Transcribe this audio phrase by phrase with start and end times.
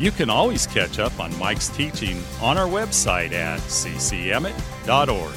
[0.00, 5.34] you can always catch up on Mike's teaching on our website at ccemmett.org.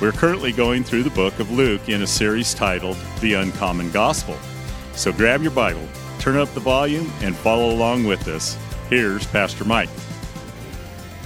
[0.00, 4.36] We're currently going through the book of Luke in a series titled The Uncommon Gospel.
[4.94, 5.86] So grab your Bible,
[6.18, 8.58] turn up the volume, and follow along with us.
[8.90, 9.88] Here's Pastor Mike.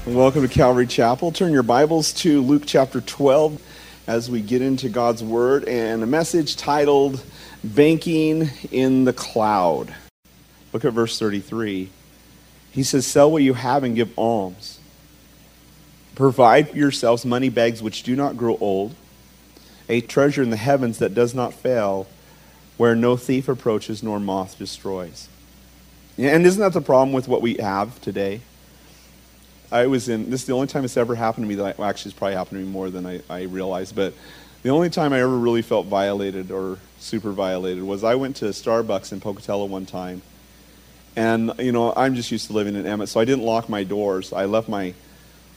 [0.05, 1.33] Welcome to Calvary Chapel.
[1.33, 3.58] Turn your Bibles to Luke chapter 12
[4.06, 7.24] as we get into God's Word and a message titled
[7.64, 9.95] Banking in the Cloud.
[10.74, 11.88] Look at verse 33.
[12.70, 14.78] He says, Sell what you have and give alms.
[16.14, 18.94] Provide for yourselves money bags which do not grow old,
[19.88, 22.06] a treasure in the heavens that does not fail,
[22.77, 25.28] where no thief approaches nor moth destroys.
[26.16, 28.41] And isn't that the problem with what we have today?
[29.70, 31.74] I was in, this is the only time it's ever happened to me that I,
[31.78, 34.14] well, actually it's probably happened to me more than I, I realized, but
[34.62, 38.46] the only time I ever really felt violated or super violated was I went to
[38.46, 40.22] Starbucks in Pocatello one time
[41.19, 43.83] and, you know, I'm just used to living in Emmett, so I didn't lock my
[43.83, 44.33] doors.
[44.33, 44.94] I left my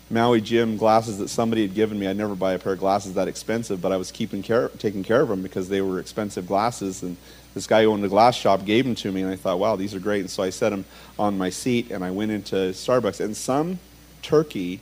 [0.09, 2.08] Maui Jim glasses that somebody had given me.
[2.08, 5.04] I'd never buy a pair of glasses that expensive, but I was keeping care, taking
[5.04, 7.04] care of them because they were expensive glasses.
[7.04, 7.16] And
[7.54, 9.76] this guy who owned a glass shop gave them to me, and I thought, wow,
[9.76, 10.22] these are great.
[10.22, 10.84] And so I set them
[11.20, 13.20] on my seat, and I went into Starbucks.
[13.23, 13.78] And some
[14.23, 14.80] turkey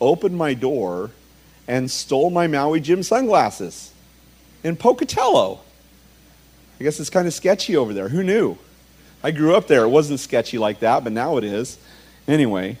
[0.00, 1.10] opened my door
[1.66, 3.92] and stole my Maui Jim sunglasses
[4.62, 5.58] in Pocatello.
[6.78, 8.10] I guess it's kind of sketchy over there.
[8.10, 8.58] Who knew?
[9.24, 9.84] I grew up there.
[9.84, 11.78] It wasn't sketchy like that, but now it is.
[12.28, 12.78] Anyway,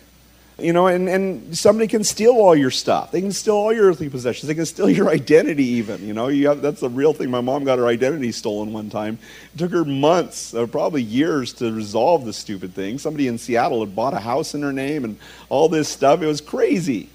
[0.58, 3.10] you know, and, and somebody can steal all your stuff.
[3.10, 4.46] They can steal all your earthly possessions.
[4.46, 6.06] They can steal your identity, even.
[6.06, 7.30] You know, you have, that's the real thing.
[7.30, 9.18] My mom got her identity stolen one time.
[9.54, 12.98] It took her months, or probably years, to resolve the stupid thing.
[12.98, 15.18] Somebody in Seattle had bought a house in her name and
[15.48, 16.20] all this stuff.
[16.20, 17.08] It was crazy.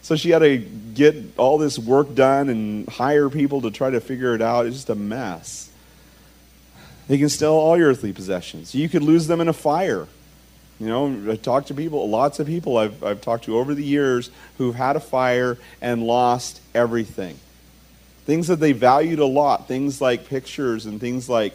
[0.00, 4.00] So she had to get all this work done and hire people to try to
[4.00, 4.64] figure it out.
[4.64, 5.68] It's just a mess.
[7.08, 8.74] They can steal all your earthly possessions.
[8.74, 10.06] You could lose them in a fire.
[10.78, 13.84] You know, I talk to people, lots of people I've, I've talked to over the
[13.84, 17.38] years who've had a fire and lost everything.
[18.26, 21.54] Things that they valued a lot, things like pictures and things like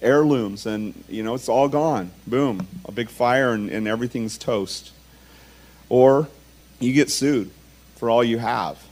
[0.00, 2.12] heirlooms, and, you know, it's all gone.
[2.26, 2.66] Boom.
[2.86, 4.92] A big fire and, and everything's toast.
[5.88, 6.28] Or
[6.80, 7.50] you get sued
[7.96, 8.82] for all you have.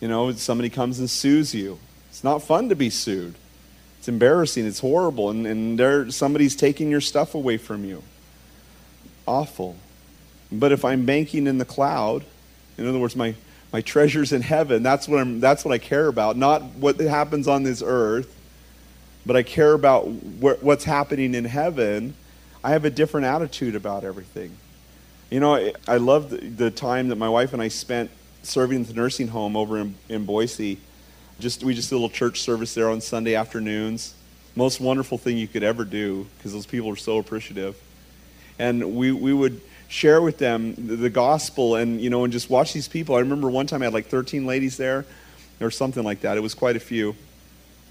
[0.00, 1.78] You know, somebody comes and sues you.
[2.10, 3.34] It's not fun to be sued.
[4.02, 4.66] It's embarrassing.
[4.66, 5.30] It's horrible.
[5.30, 8.02] And, and there, somebody's taking your stuff away from you.
[9.28, 9.76] Awful.
[10.50, 12.24] But if I'm banking in the cloud,
[12.76, 13.36] in other words, my,
[13.72, 16.36] my treasures in heaven, that's what, I'm, that's what I care about.
[16.36, 18.36] Not what happens on this earth,
[19.24, 22.14] but I care about wh- what's happening in heaven.
[22.64, 24.56] I have a different attitude about everything.
[25.30, 28.10] You know, I, I love the, the time that my wife and I spent
[28.42, 30.80] serving at the nursing home over in, in Boise
[31.40, 34.14] just we just did a little church service there on Sunday afternoons.
[34.54, 37.76] Most wonderful thing you could ever do because those people are so appreciative.
[38.58, 42.50] And we, we would share with them the, the gospel and you know and just
[42.50, 43.14] watch these people.
[43.16, 45.04] I remember one time I had like 13 ladies there
[45.60, 46.36] or something like that.
[46.36, 47.14] It was quite a few.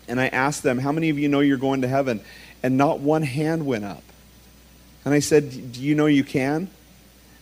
[0.08, 2.22] And I asked them, "How many of you know you're going to heaven?"
[2.64, 4.04] And not one hand went up.
[5.04, 6.70] And I said, "Do you know you can?"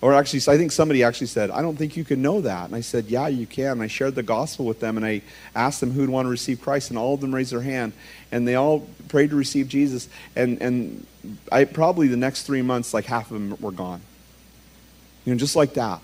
[0.01, 2.65] Or actually, I think somebody actually said, I don't think you can know that.
[2.65, 3.73] And I said, Yeah, you can.
[3.73, 5.21] And I shared the gospel with them and I
[5.53, 6.89] asked them who'd want to receive Christ.
[6.89, 7.91] And all of them raised their hand.
[8.31, 10.07] And they all prayed to receive Jesus.
[10.37, 11.05] And, and
[11.51, 14.01] I, probably the next three months, like half of them were gone.
[15.25, 15.99] You know, just like that.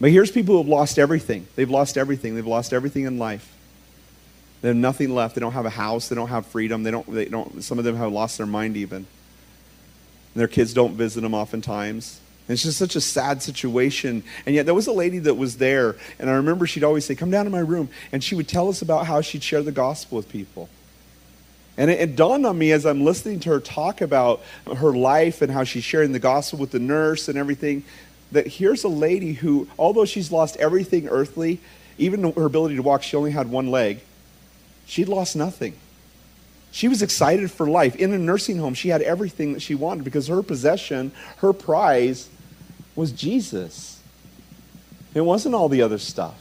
[0.00, 1.46] But here's people who have lost everything.
[1.54, 2.34] They've lost everything.
[2.34, 3.54] They've lost everything in life.
[4.60, 5.36] They have nothing left.
[5.36, 6.08] They don't have a house.
[6.08, 6.82] They don't have freedom.
[6.82, 8.96] They don't, they don't, some of them have lost their mind even.
[8.96, 9.06] And
[10.34, 14.22] their kids don't visit them oftentimes it's just such a sad situation.
[14.44, 17.14] And yet, there was a lady that was there, and I remember she'd always say,
[17.14, 17.88] Come down to my room.
[18.12, 20.68] And she would tell us about how she'd share the gospel with people.
[21.76, 24.42] And it, it, dawned on me as I'm listening to her talk about
[24.76, 27.82] her life and how she's sharing the gospel with the nurse and everything
[28.32, 31.60] that here's a lady who, although she's lost everything earthly,
[31.98, 34.00] even her ability to walk, she only had one leg,
[34.86, 35.74] she'd lost nothing.
[36.70, 37.94] She was excited for life.
[37.94, 42.28] In a nursing home, she had everything that she wanted because her possession, her prize,
[42.96, 44.00] was Jesus.
[45.14, 46.40] It wasn't all the other stuff.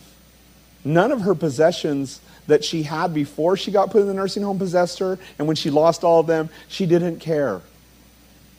[0.85, 4.59] None of her possessions that she had before she got put in the nursing home
[4.59, 7.61] possessed her, and when she lost all of them, she didn't care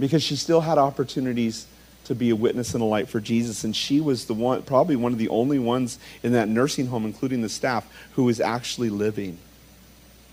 [0.01, 1.67] because she still had opportunities
[2.05, 3.65] to be a witness and a light for Jesus.
[3.65, 7.05] And she was the one, probably one of the only ones in that nursing home,
[7.05, 9.39] including the staff, who was actually living,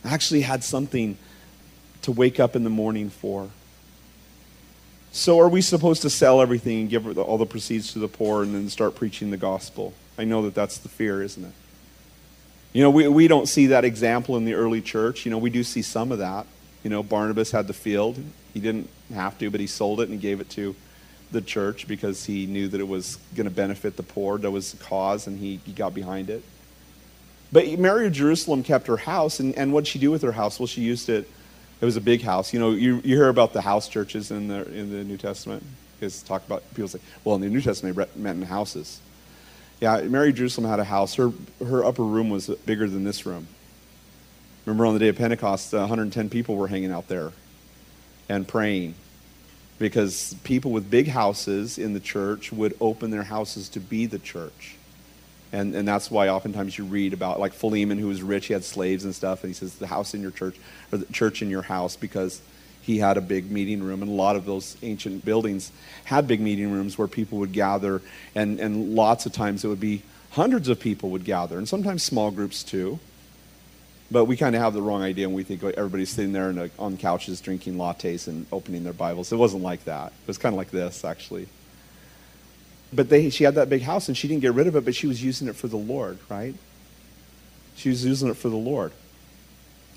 [0.03, 1.17] actually had something
[2.03, 3.49] to wake up in the morning for.
[5.13, 8.43] So, are we supposed to sell everything and give all the proceeds to the poor
[8.43, 9.93] and then start preaching the gospel?
[10.17, 11.51] I know that that's the fear, isn't it?
[12.71, 15.25] You know, we, we don't see that example in the early church.
[15.25, 16.47] You know, we do see some of that.
[16.83, 18.23] You know, Barnabas had the field.
[18.53, 20.75] He didn't have to, but he sold it and gave it to
[21.31, 24.37] the church because he knew that it was going to benefit the poor.
[24.37, 26.43] That was the cause, and he, he got behind it.
[27.51, 30.31] But Mary of Jerusalem kept her house, and, and what did she do with her
[30.31, 30.57] house?
[30.57, 31.29] Well, she used it.
[31.81, 32.53] It was a big house.
[32.53, 35.63] You know, you, you hear about the house churches in the, in the New Testament.
[35.99, 39.01] Because talk about, people say, well, in the New Testament, they met in houses.
[39.79, 41.15] Yeah, Mary Jerusalem had a house.
[41.15, 41.31] Her,
[41.65, 43.47] her upper room was bigger than this room.
[44.65, 47.31] Remember on the day of Pentecost, 110 people were hanging out there
[48.29, 48.93] and praying
[49.79, 54.19] because people with big houses in the church would open their houses to be the
[54.19, 54.75] church.
[55.53, 58.63] And, and that's why oftentimes you read about like Philemon, who was rich, he had
[58.63, 60.55] slaves and stuff, and he says, the house in your church,
[60.91, 62.41] or the church in your house, because
[62.81, 64.01] he had a big meeting room.
[64.01, 65.71] And a lot of those ancient buildings
[66.05, 68.01] had big meeting rooms where people would gather,
[68.33, 72.01] and, and lots of times it would be hundreds of people would gather, and sometimes
[72.01, 72.99] small groups too.
[74.09, 76.97] But we kind of have the wrong idea and we think everybody's sitting there on
[76.97, 79.31] couches drinking lattes and opening their Bibles.
[79.31, 80.07] It wasn't like that.
[80.07, 81.47] It was kind of like this, actually.
[82.93, 84.95] But they, she had that big house and she didn't get rid of it, but
[84.95, 86.55] she was using it for the Lord, right?
[87.75, 88.91] She was using it for the Lord.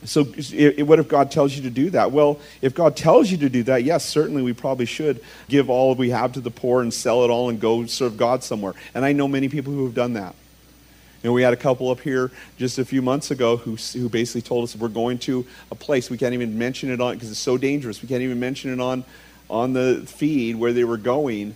[0.05, 2.12] So, it, what if God tells you to do that?
[2.12, 5.94] Well, if God tells you to do that, yes, certainly we probably should give all
[5.94, 8.75] we have to the poor and sell it all and go serve God somewhere.
[8.94, 10.35] And I know many people who have done that.
[11.23, 14.11] You know, we had a couple up here just a few months ago who, who
[14.11, 17.31] basically told us we're going to a place we can't even mention it on because
[17.31, 18.02] it's so dangerous.
[18.02, 19.05] We can't even mention it on
[19.49, 21.55] on the feed where they were going,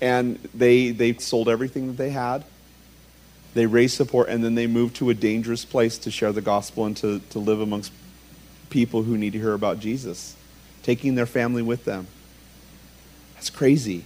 [0.00, 2.44] and they they sold everything that they had.
[3.54, 6.84] They raised support, and then they moved to a dangerous place to share the gospel
[6.84, 7.92] and to, to live amongst
[8.70, 10.36] people who need to hear about Jesus,
[10.82, 12.06] taking their family with them.
[13.34, 14.04] That's crazy.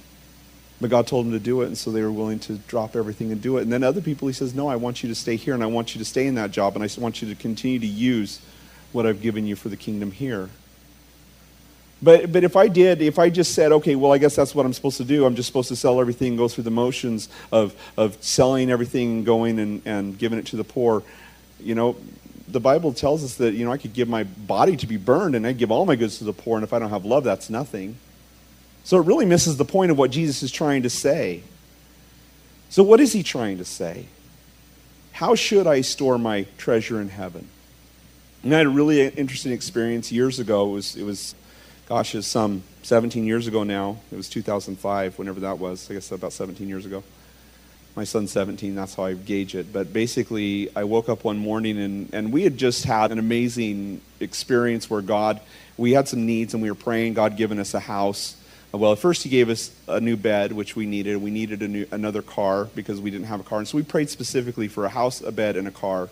[0.80, 3.30] But God told them to do it, and so they were willing to drop everything
[3.30, 3.62] and do it.
[3.62, 5.66] And then other people, He says, No, I want you to stay here, and I
[5.66, 8.40] want you to stay in that job, and I want you to continue to use
[8.92, 10.50] what I've given you for the kingdom here.
[12.02, 14.66] But, but if I did, if I just said, okay, well, I guess that's what
[14.66, 15.24] I'm supposed to do.
[15.24, 19.18] I'm just supposed to sell everything and go through the motions of, of selling everything
[19.18, 21.04] and going and, and giving it to the poor,
[21.60, 21.96] you know,
[22.48, 25.34] the Bible tells us that, you know, I could give my body to be burned
[25.34, 27.24] and I give all my goods to the poor, and if I don't have love,
[27.24, 27.96] that's nothing.
[28.84, 31.42] So it really misses the point of what Jesus is trying to say.
[32.68, 34.06] So, what is he trying to say?
[35.12, 37.48] How should I store my treasure in heaven?
[38.42, 40.70] And I had a really interesting experience years ago.
[40.70, 41.34] It was, it was
[41.86, 43.98] gosh, it's some 17 years ago now.
[44.10, 45.90] It was 2005, whenever that was.
[45.90, 47.02] I guess about 17 years ago.
[47.94, 49.70] My son's 17, that's how I gauge it.
[49.72, 54.00] But basically, I woke up one morning and, and we had just had an amazing
[54.18, 55.40] experience where God,
[55.76, 58.36] we had some needs and we were praying, God given us a house
[58.72, 61.18] well, at first he gave us a new bed, which we needed.
[61.18, 63.58] We needed a new, another car because we didn't have a car.
[63.58, 66.08] And so we prayed specifically for a house, a bed, and a car.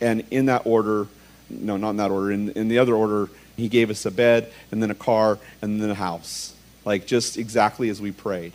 [0.00, 1.08] And in that order,
[1.50, 4.50] no, not in that order, in, in the other order, he gave us a bed,
[4.70, 6.54] and then a car, and then a house.
[6.84, 8.52] Like just exactly as we prayed.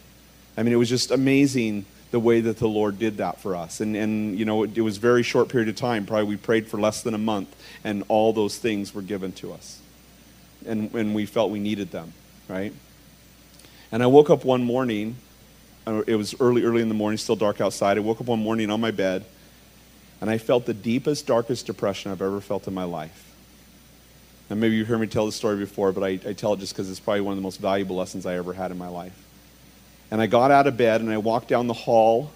[0.57, 3.81] I mean, it was just amazing the way that the Lord did that for us.
[3.81, 6.05] And, and you know, it, it was a very short period of time.
[6.05, 9.51] Probably we prayed for less than a month, and all those things were given to
[9.51, 9.81] us.
[10.65, 12.13] And, and we felt we needed them,
[12.47, 12.71] right?
[13.91, 15.17] And I woke up one morning,
[15.85, 17.97] uh, it was early, early in the morning, still dark outside.
[17.97, 19.25] I woke up one morning on my bed,
[20.21, 23.32] and I felt the deepest, darkest depression I've ever felt in my life.
[24.55, 26.89] Maybe you've heard me tell this story before, but I, I tell it just because
[26.89, 29.17] it's probably one of the most valuable lessons I ever had in my life.
[30.11, 32.31] And I got out of bed and I walked down the hall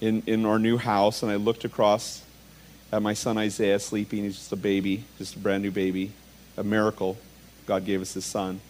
[0.00, 2.22] in, in our new house, and I looked across
[2.92, 4.24] at my son Isaiah sleeping.
[4.24, 6.12] He's just a baby, just a brand new baby,
[6.56, 7.16] a miracle.
[7.66, 8.60] God gave us his son.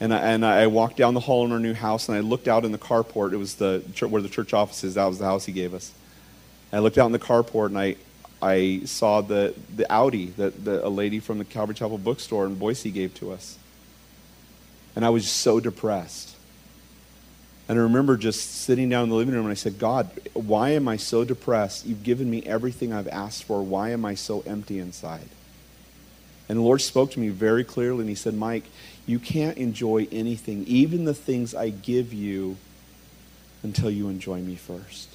[0.00, 2.48] And I, and I walked down the hall in our new house, and I looked
[2.48, 3.32] out in the carport.
[3.32, 4.94] It was the where the church office is.
[4.94, 5.92] That was the house he gave us.
[6.72, 7.96] I looked out in the carport, and I,
[8.42, 12.56] I saw the, the Audi that the, a lady from the Calvary Chapel bookstore in
[12.56, 13.56] Boise gave to us.
[14.96, 16.36] And I was so depressed.
[17.68, 20.70] And I remember just sitting down in the living room and I said, God, why
[20.70, 21.86] am I so depressed?
[21.86, 23.62] You've given me everything I've asked for.
[23.62, 25.28] Why am I so empty inside?
[26.48, 28.64] And the Lord spoke to me very clearly and He said, Mike,
[29.06, 32.56] you can't enjoy anything, even the things I give you,
[33.62, 35.08] until you enjoy me first.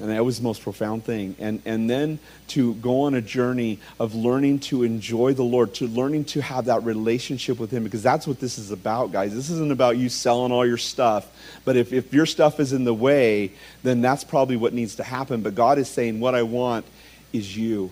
[0.00, 1.36] And that was the most profound thing.
[1.38, 5.86] And, and then to go on a journey of learning to enjoy the Lord, to
[5.86, 9.34] learning to have that relationship with Him, because that's what this is about, guys.
[9.34, 11.28] This isn't about you selling all your stuff.
[11.64, 13.52] But if, if your stuff is in the way,
[13.82, 15.42] then that's probably what needs to happen.
[15.42, 16.86] But God is saying, What I want
[17.32, 17.90] is you.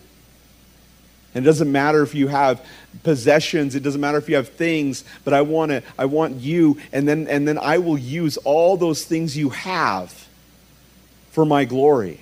[1.34, 2.64] And it doesn't matter if you have
[3.02, 6.78] possessions, it doesn't matter if you have things, but I want to I want you
[6.90, 10.27] and then and then I will use all those things you have
[11.38, 12.18] for my glory.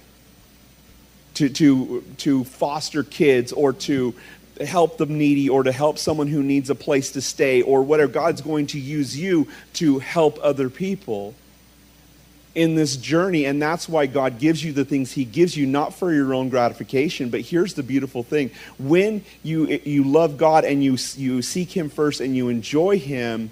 [1.36, 4.14] To, to, to foster kids or to
[4.60, 8.12] help the needy or to help someone who needs a place to stay or whatever.
[8.12, 11.34] God's going to use you to help other people
[12.54, 13.46] in this journey.
[13.46, 16.50] And that's why God gives you the things He gives you, not for your own
[16.50, 17.30] gratification.
[17.30, 21.88] But here's the beautiful thing when you, you love God and you, you seek Him
[21.88, 23.48] first and you enjoy Him,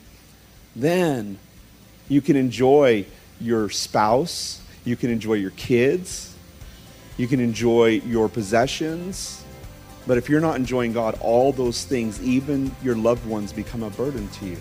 [0.77, 1.39] then
[2.07, 3.07] you can enjoy
[3.41, 6.35] your spouse you can enjoy your kids.
[7.17, 9.45] You can enjoy your possessions.
[10.07, 13.91] But if you're not enjoying God, all those things, even your loved ones, become a
[13.91, 14.57] burden to you.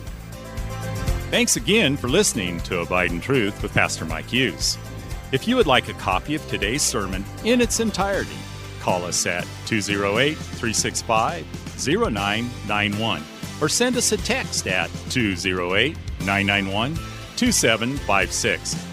[1.29, 4.77] Thanks again for listening to Abide in Truth with Pastor Mike Hughes.
[5.31, 8.37] If you would like a copy of today's sermon in its entirety,
[8.79, 11.45] call us at 208 365
[11.87, 13.23] 0991
[13.59, 16.95] or send us a text at 208 991
[17.35, 18.92] 2756.